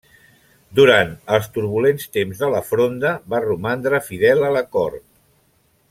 [0.79, 5.07] Durant els turbulents temps de La Fronda va romandre fidel a la cort.